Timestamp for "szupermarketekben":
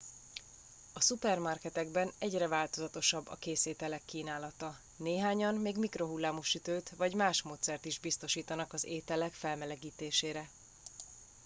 1.01-2.11